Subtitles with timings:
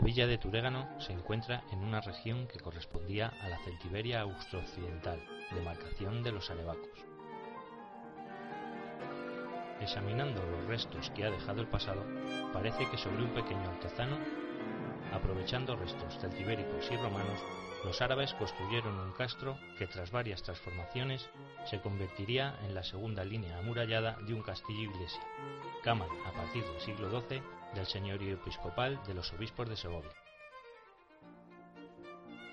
[0.00, 5.22] La villa de Turégano se encuentra en una región que correspondía a la Celtiberia austrooccidental,
[5.52, 7.04] demarcación de los Arebacos.
[9.78, 12.02] Examinando los restos que ha dejado el pasado,
[12.50, 14.16] parece que sobre un pequeño altozano,
[15.12, 17.40] aprovechando restos celtibéricos y romanos,
[17.84, 21.28] los árabes construyeron un castro que tras varias transformaciones
[21.64, 25.22] se convertiría en la segunda línea amurallada de un castillo-iglesia,
[25.82, 27.42] cámara a partir del siglo XII
[27.74, 30.10] del señorío episcopal de los obispos de Segovia.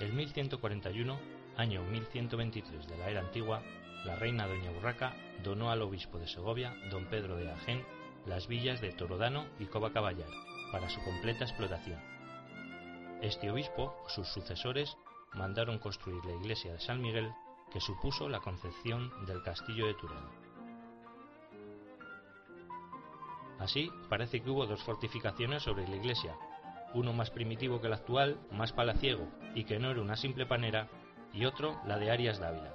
[0.00, 1.20] En 1141,
[1.56, 3.62] año 1123 de la era antigua,
[4.04, 5.14] la reina Doña Urraca
[5.44, 7.84] donó al obispo de Segovia, don Pedro de Agén,
[8.26, 10.28] las villas de Torodano y Cobacaballar
[10.72, 12.11] para su completa explotación.
[13.22, 14.98] Este obispo, sus sucesores,
[15.34, 17.32] mandaron construir la iglesia de San Miguel,
[17.72, 20.18] que supuso la concepción del castillo de Turén.
[23.60, 26.34] Así, parece que hubo dos fortificaciones sobre la iglesia,
[26.94, 30.88] uno más primitivo que el actual, más palaciego y que no era una simple panera,
[31.32, 32.74] y otro la de Arias Dávila.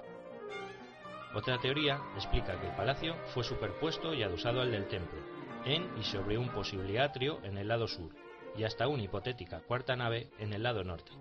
[1.36, 5.20] Otra teoría explica que el palacio fue superpuesto y adosado al del templo,
[5.66, 8.12] en y sobre un posible atrio en el lado sur,
[8.58, 11.12] y hasta una hipotética cuarta nave en el lado norte.